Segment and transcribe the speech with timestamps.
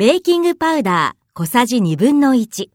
[0.00, 2.70] ベーキングパウダー小さじ1分の1